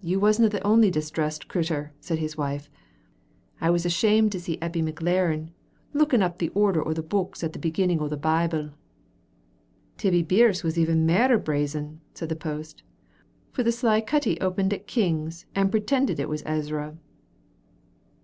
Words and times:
"You 0.00 0.18
wasna 0.18 0.48
the 0.48 0.60
only 0.66 0.90
distressed 0.90 1.46
crittur," 1.46 1.92
said 2.00 2.18
his 2.18 2.36
wife. 2.36 2.68
"I 3.60 3.70
was 3.70 3.86
ashamed 3.86 4.32
to 4.32 4.40
see 4.40 4.58
Eppie 4.60 4.82
McLaren 4.82 5.50
looking 5.94 6.20
up 6.20 6.38
the 6.38 6.48
order 6.48 6.84
o' 6.84 6.92
the 6.92 7.00
books 7.00 7.44
at 7.44 7.52
the 7.52 7.60
beginning 7.60 8.00
o' 8.00 8.08
the 8.08 8.16
Bible." 8.16 8.70
"Tibbie 9.98 10.24
Birse 10.24 10.64
was 10.64 10.76
even 10.76 11.06
mair 11.06 11.38
brazen," 11.38 12.00
said 12.12 12.28
the 12.30 12.34
post, 12.34 12.82
"for 13.52 13.62
the 13.62 13.70
sly 13.70 14.00
cuttie 14.00 14.38
opened 14.40 14.74
at 14.74 14.88
Kings 14.88 15.46
and 15.54 15.70
pretended 15.70 16.18
it 16.18 16.28
was 16.28 16.42
Ezra." 16.44 16.98